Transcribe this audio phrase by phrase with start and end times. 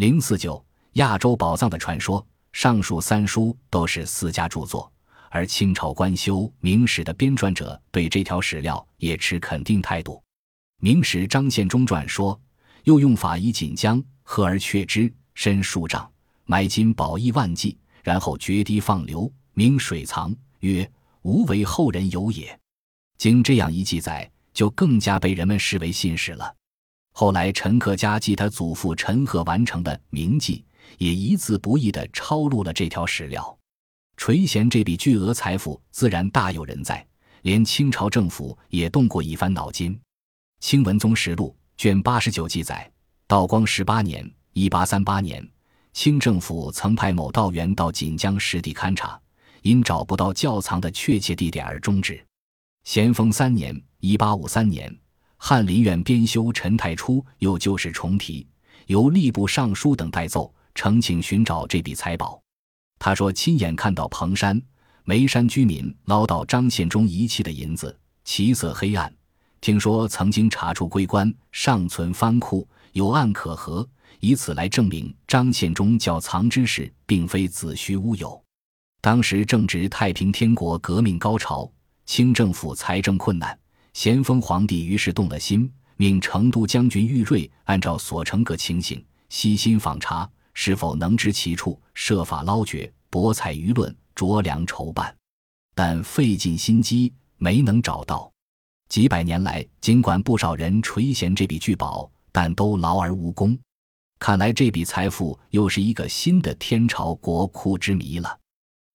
[0.00, 4.90] 零四九亚洲宝藏的传说，上述三书都是私家著作，
[5.28, 10.14] 而清朝官修《明史》的编撰者对这条史料也持肯定态度。
[10.78, 12.40] 《明史·张献忠传》说
[12.84, 16.10] ：“又用法以锦江，喝而却之，深数丈，
[16.46, 20.90] 埋金宝亿万计，然后决堤放流，明水藏，曰：
[21.20, 22.58] 无为后人有也。”
[23.20, 26.54] 经这样一记载，就更加被人们视为信史了。
[27.12, 30.64] 后来，陈克家继他祖父陈赫完成的《名记》，
[30.98, 33.58] 也一字不易地抄录了这条史料。
[34.16, 37.06] 垂涎这笔巨额财富，自然大有人在，
[37.42, 39.94] 连清朝政府也动过一番脑筋。
[40.60, 42.90] 《清文宗实录》卷八十九记载，
[43.26, 45.46] 道光十八年（一八三八年），
[45.92, 49.20] 清政府曾派某道员到锦江实地勘察，
[49.62, 52.22] 因找不到窖藏的确切地点而终止。
[52.84, 54.94] 咸丰三年（一八五三年），
[55.42, 58.46] 翰林院编修陈太初又旧事重提，
[58.86, 62.40] 由吏部尚书等代奏，呈请寻找这笔财宝。
[62.98, 64.60] 他说亲眼看到彭山、
[65.02, 69.10] 眉山居民捞到张献忠遗弃的银子，其色黑暗。
[69.62, 73.88] 听说曾经查出龟棺尚存藩库，有案可核，
[74.20, 78.40] 以此来证明张献忠窖藏之事并非子虚乌有。
[79.00, 81.68] 当时正值太平天国革命高潮。
[82.06, 83.56] 清政府财政困难，
[83.92, 95.14] 咸丰皇帝于是动了心，命成都将军玉瑞按照所成各情形悉心访查，是否能知其处，设法捞掘，博采舆论，酌量筹办。
[95.74, 98.30] 但费尽心机没能找到。
[98.88, 103.58] 几百年来，尽管不少人垂涎这笔巨宝，但都劳而无功。
[104.18, 108.38] 看来这笔财富又是一个新的天朝国库之谜了。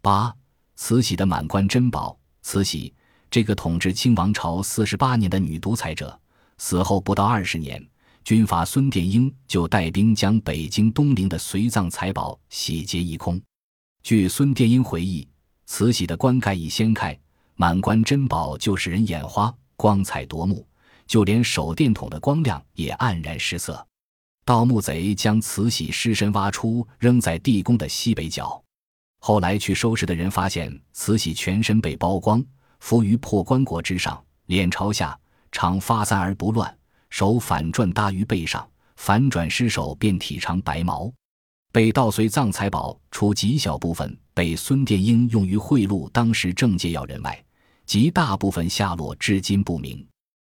[0.00, 0.34] 八，
[0.76, 2.94] 慈禧的满贯珍宝，慈禧。
[3.30, 6.18] 这个统治清王朝四十八年的女独裁者
[6.58, 7.80] 死后不到二十年，
[8.24, 13.40] 军阀孙殿英就带兵将北京东陵的随葬财宝洗劫一空。
[14.02, 15.28] 据孙殿英回忆，
[15.66, 17.16] 慈禧的棺盖一掀开，
[17.54, 20.66] 满棺珍宝就使人眼花，光彩夺目，
[21.06, 23.86] 就连手电筒的光亮也黯然失色。
[24.44, 28.60] 盗墓贼将慈禧尸身挖出，扔在地宫的西北角。
[29.20, 32.44] 后来去收拾的人发现，慈禧全身被剥光。
[32.80, 35.16] 伏于破棺椁之上，脸朝下，
[35.52, 36.76] 常发散而不乱，
[37.08, 41.12] 手反转搭于背上，反转失手便体长白毛。
[41.72, 47.44] 被盗随葬财宝，除极小部分被孙殿英用于贿赂当时政界要人外，
[47.86, 50.04] 极大部分下落至今不明。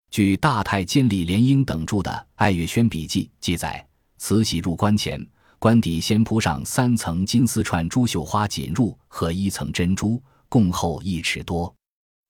[0.09, 3.85] 据大太监李莲英等著的《爱月轩笔记》记载，
[4.17, 5.23] 慈禧入关前，
[5.59, 11.71] 官底先铺上三层金丝串珠绣花锦褥和一层珍珠，共厚一尺多。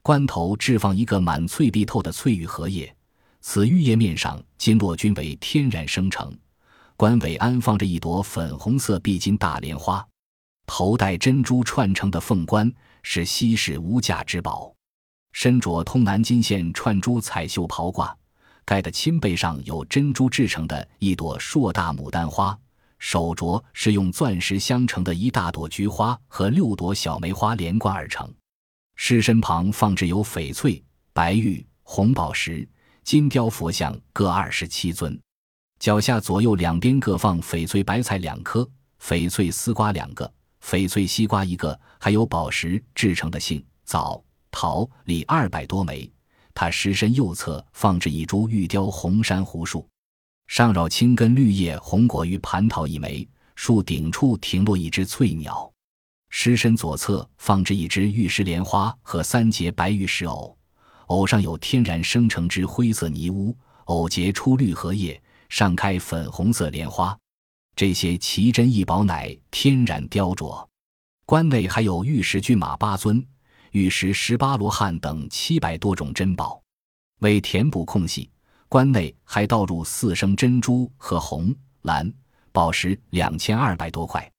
[0.03, 2.93] 棺头置放一个满翠碧透的翠玉荷叶，
[3.39, 6.37] 此玉叶面上金络均为天然生成。
[6.97, 10.05] 棺尾安放着一朵粉红色碧金大莲花，
[10.65, 12.69] 头戴珍珠串成的凤冠
[13.01, 14.75] 是稀世无价之宝。
[15.31, 18.13] 身着通南金线串珠彩绣袍褂，
[18.65, 22.59] 盖的亲背上有珍珠制成的一朵硕大牡丹花，
[22.99, 28.29] 手镯是用钻石镶成的一大朵菊花和六朵小梅花连贯而成。
[28.95, 30.81] 尸身旁放置有翡翠、
[31.13, 32.67] 白玉、红宝石、
[33.03, 35.19] 金雕佛像各二十七尊，
[35.79, 38.69] 脚下左右两边各放翡翠白菜两颗、
[39.01, 40.31] 翡翠丝瓜两个、
[40.63, 46.09] 翡翠西瓜一个，还有宝石制成的杏、枣、桃、李二百多枚。
[46.53, 49.89] 他尸身右侧放置一株玉雕红珊瑚树，
[50.45, 55.72] 上绕青根绿叶红果玉蟠桃一枚，树顶处停落一只翠鸟。
[56.35, 60.57] 尸身左侧放置一只玉石莲花和三节白玉石藕，
[61.05, 63.55] 藕上有天然生成之灰色泥污，
[63.85, 67.15] 藕结出绿荷叶，上开粉红色莲花。
[67.75, 70.67] 这些奇珍异宝乃天然雕琢。
[71.27, 73.23] 棺内还有玉石骏马八尊、
[73.69, 76.59] 玉石十八罗汉等七百多种珍宝。
[77.19, 78.27] 为填补空隙，
[78.67, 82.11] 棺内还倒入四升珍珠和红、蓝
[82.51, 84.32] 宝石两千二百多块。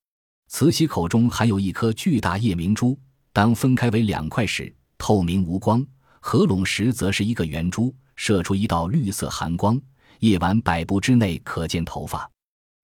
[0.48, 2.98] 慈禧口中含有一颗巨大夜明珠，
[3.32, 5.84] 当分开为两块时，透明无光；
[6.20, 9.80] 合拢时，则是一个圆珠，射出一道绿色寒光。
[10.20, 12.30] 夜晚百步之内可见头发，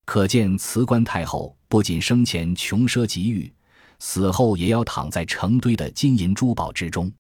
[0.05, 3.51] 可见慈棺太后不仅生前穷奢极欲，
[4.01, 7.11] 死后也要躺在成堆的金银珠宝之中。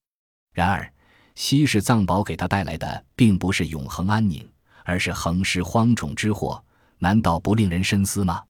[0.52, 0.92] 然而，
[1.36, 4.46] 稀世藏宝给她带来的并不是永恒安宁，
[4.84, 6.62] 而是横尸荒冢之祸，
[6.98, 8.42] 难道不令人深思吗？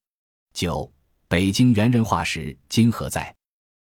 [0.54, 0.90] 九。
[1.30, 3.32] 北京猿人化石今何在？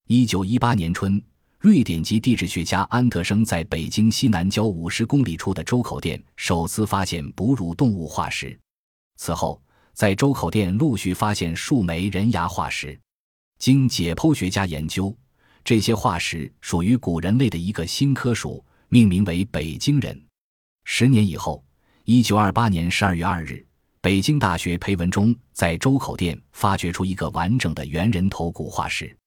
[0.08, 1.22] 一九一八年春，
[1.60, 8.60] 瑞典籍地质学家安德生在北京西南郊五十公里处的周口店首次发现哺乳动物化石。
[9.18, 9.62] 此后，
[9.94, 13.00] 在周口店陆续发现数枚人牙化石。
[13.60, 15.16] 经解剖学家研究，
[15.64, 20.20] 这些化石属于古人类的一个新科属，命名为北京人。
[20.84, 21.64] 十年以后，
[22.06, 23.64] 一九二八年十二月二日，
[24.06, 29.18] 北京大学裴文中在周口店发掘出一个完整的猿人头骨化石，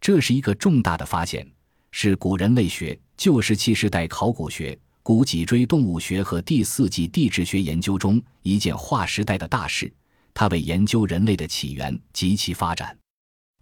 [0.00, 1.44] 这是一个重大的发现，
[1.90, 4.78] 是古人类学、旧石器时代考古学。
[5.02, 9.92] 古脊椎动物学和第四纪地质学研究中一件划时代的大事，
[10.32, 12.96] 它为研究人类的起源及其发展，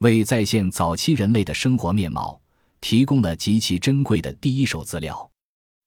[0.01, 2.39] 为再现早期人类的生活面貌
[2.83, 5.31] 提供了极其珍贵的第一手资料。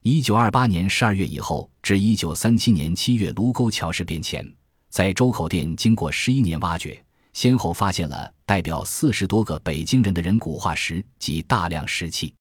[0.01, 4.44] 一九二八年十二月以后至一九三七年七月卢沟桥事变前，
[4.92, 7.02] 在周口店经过十一年挖掘，
[7.32, 12.36] 先后发现了代表四十多个北京人的人骨化石及大量石器。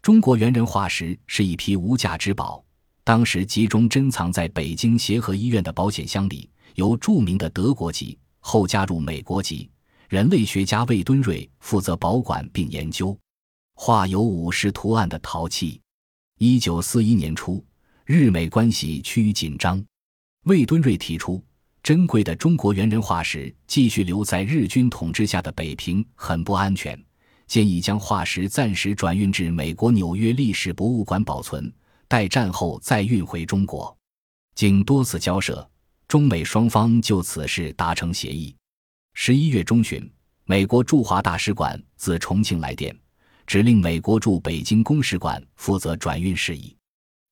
[0.00, 2.64] 中国猿人化石是一批无价之宝，
[3.04, 9.68] 当时集中珍藏在北京协和医院的保险箱里，由著名的德国籍后加入美国籍
[10.08, 13.14] 人类学家魏敦瑞负责保管并研究。
[13.74, 15.78] 画有武士图案的陶器。
[16.38, 17.62] 一九四一年初，
[18.06, 19.84] 日美关系趋于紧张，
[20.44, 21.44] 魏敦瑞提出，
[21.82, 26.98] 珍贵的中国猿人化石继续留在日军统治下的北平很不安全。
[27.46, 31.72] 建议将化石暂时转运至美国纽约历史博物馆保存，
[32.06, 33.96] 待战后再运回中国。
[34.54, 35.68] 经多次交涉，
[36.06, 38.54] 中美双方就此事达成协议。
[39.14, 40.08] 十一月中旬，
[40.44, 42.96] 美国驻华大使馆自重庆来电，
[43.46, 46.76] 指令美国驻北京公使馆负责转运事宜。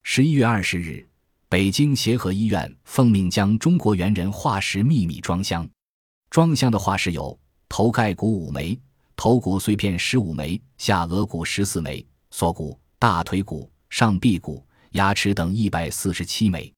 [0.03, 1.09] 十一月二十日，
[1.51, 5.67] 北京协和医院奉命将中国猿人化石秘密装箱，
[6.29, 7.39] 装箱的化石有
[7.71, 8.79] 头盖骨五枚。
[9.17, 16.73] 头骨碎片十五枚，下颌骨十四枚，锁骨、大腿骨、上臂骨、牙齿等一百四十七枚，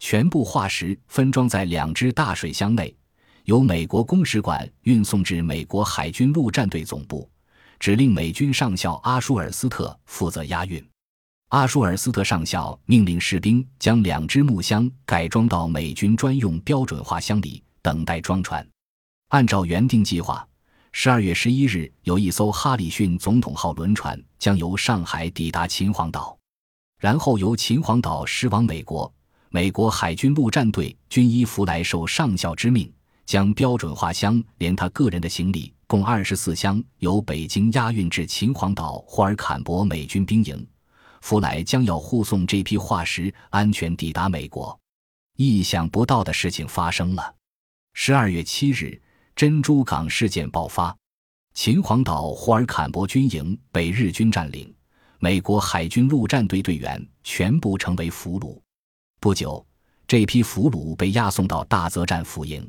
[0.00, 2.96] 全部化石分装在两只大水箱内，
[3.44, 7.30] 由美国公使馆运送至美国海军陆战队总部，
[7.78, 10.82] 指令美军上校阿舒尔斯特负责押运。
[11.50, 18.66] 阿舒尔斯特上校命令士兵将两只木箱改装到美军专用标准化箱里，等待装船。
[19.28, 20.46] 按照原定计划。
[20.90, 26.36] 十二月十一日，有一艘哈里逊总统号轮船将由上海抵达秦皇岛，
[26.98, 29.12] 然后由秦皇岛驶往美国。
[29.50, 32.92] 美国海军陆战队军医弗莱受上校之命，
[33.24, 40.66] 将标准化箱连他个人的行李共二十四箱由北京押运至秦皇岛霍尔坎博美军兵营。
[41.20, 44.78] 弗莱将要护送这批化石安全抵达美国。
[45.36, 47.34] 意想不到的事情发生了。
[47.94, 49.00] 十二月七日。
[49.36, 50.96] 珍珠港事件爆发，
[51.52, 54.74] 秦皇岛霍尔坎博军营被日军占领，
[55.18, 58.58] 美国海军陆战队队员全部成为俘虏。
[59.20, 59.62] 不久，
[60.08, 62.66] 这批俘虏被押送到大泽站俘营。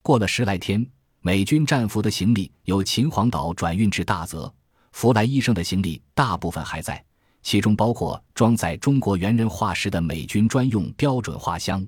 [0.00, 0.88] 过了十来天，
[1.22, 4.54] 美军战俘的行李由秦皇岛转运至大泽。
[4.92, 7.04] 弗莱医生的行李大部分还在，
[7.46, 11.86] 其中包括装载中国猿人化石的美军专用标准化箱。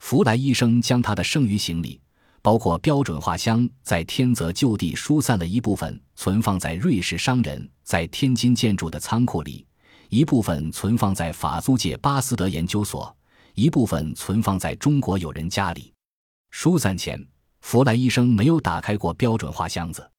[0.00, 2.00] 弗莱医生将他的剩余行李。
[2.42, 9.64] 包括标准化箱，在天泽就地疏散了一部分，存放在瑞士商人在天津建筑的仓库里；
[10.08, 13.14] 一部分存放在法租界巴斯德研究所；
[13.54, 15.92] 一部分存放在中国友人家里。
[16.50, 17.24] 疏散前，
[17.60, 20.10] 弗莱医生没有打开过标准化箱子。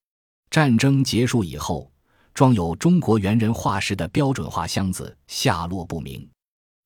[0.49, 1.91] 战争结束以后，
[2.39, 6.25] 装有中国猿人化石的标准化箱子下落不明。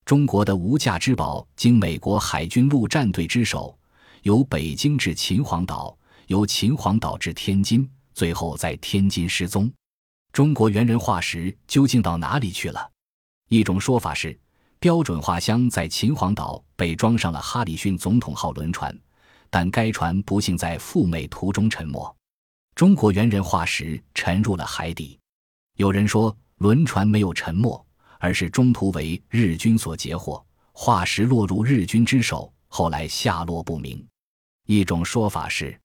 [0.04, 3.78] 中国的无价之宝，经美国海军陆战队之手。
[4.22, 5.96] 由北京至秦皇岛，
[6.26, 9.72] 由秦皇岛至天津，最后在天津失踪。
[10.32, 12.90] 中国猿人化石究竟到哪里去了？
[13.48, 14.36] 一种说法是，
[14.80, 18.92] 标准化箱在秦皇岛被装上了哈里逊总统号轮船，
[19.50, 22.12] 但该船不幸在赴美途中沉没。
[22.74, 25.16] 中国猿人化石沉入了海底。
[25.76, 27.84] 有人说，轮船没有沉没，
[28.20, 34.06] 而是中途为日军所截获，化石落入日军之手，后来下落不明。
[34.66, 35.76] 一种说法是，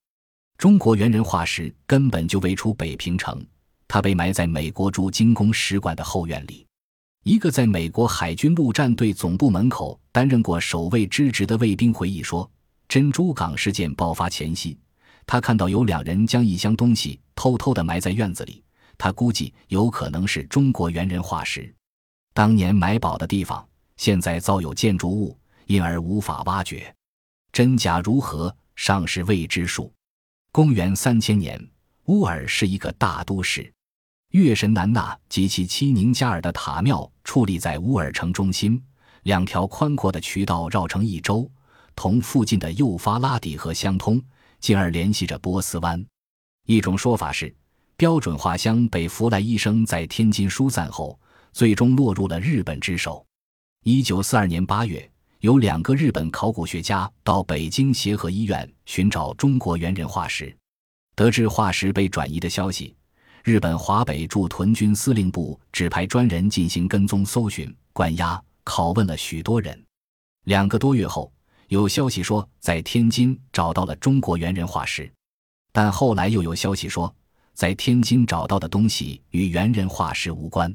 [0.56, 3.44] 中国猿人化石根本就未出北平城，
[3.88, 6.64] 它被埋在美国驻京公使馆的后院里。
[7.24, 12.48] 一个在美国海军陆战队总部门口担任过守卫之职的卫兵回忆说
[12.88, 14.78] ：“珍珠港事件爆发前夕，
[15.26, 18.62] 他看到有两人将一箱东西偷偷地埋在院子里，
[19.02, 21.74] 他估计有可能是中国猿人化石。
[22.34, 23.66] 当年埋宝的地方，
[23.96, 26.94] 现在遭有建筑物，因而无法挖掘，
[27.50, 29.90] 真假如何？”尚是未知数。
[30.52, 31.58] 公元三千年，
[32.04, 33.72] 乌尔是一个大都市，
[34.32, 38.82] 月神南娜及其妻宁加尔的塔庙矗立在乌尔城中心，
[39.22, 41.50] 两条宽阔的渠道绕成一周，
[41.96, 44.22] 同附近的幼发拉底河相通，
[44.60, 46.04] 进而联系着波斯湾。
[46.66, 47.54] 一种说法是，
[48.00, 51.20] 标准画像被福来医生在天津疏散后，
[51.52, 53.22] 最终落入了日本之手。
[53.84, 55.06] 一九四二年八月，
[55.40, 60.56] 有两个日本考古学家到北京协和医院寻找中国猿人化石，
[61.14, 62.96] 得知化石被转移的消息，
[63.44, 69.78] 日本华北驻屯军司令部指派专人进行跟踪搜寻、关押、拷问了许多人。
[70.46, 71.30] 两个多月后，
[71.68, 75.12] 有消息说在天津找到了中国猿人化石。
[75.70, 77.14] 但后来又有消息说，
[77.54, 80.74] 在天津找到的东西与猿人化石无关，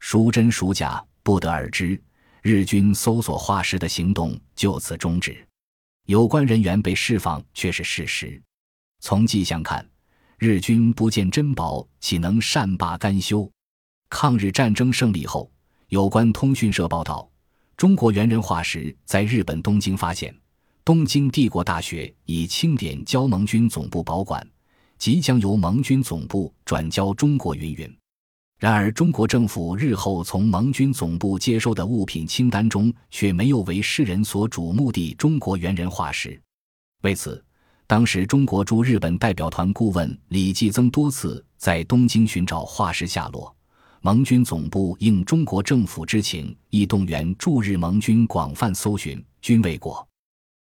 [0.00, 2.00] 孰真孰假不得而知。
[2.42, 5.46] 日军搜索化石的行动就此终止，
[6.04, 8.40] 有关人员被释放却是事实。
[9.00, 9.86] 从迹象看，
[10.38, 13.50] 日军不见珍宝，岂能善罢甘休？
[14.10, 15.50] 抗日战争胜利后，
[15.88, 17.26] 有关通讯社报道，
[17.78, 20.34] 中国猿人化石在日本东京发现。
[20.84, 24.46] 东京帝国大学以清点交盟军总部保管，
[25.04, 27.96] 即将由盟军总部转交中国云云。
[28.58, 36.40] 然而，中国政府日后从盟军总部接收的物品清单中，却没有为世人所瞩目的中国猿人化石。
[37.02, 37.44] 为此，
[37.86, 43.54] 当时中国驻日本代表团顾问李继增多次在东京寻找化石下落。
[44.00, 50.08] 盟军总部应中国政府之请，亦动员驻日盟军广泛搜寻，均未果。